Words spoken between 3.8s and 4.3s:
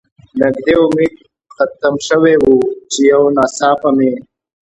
مې.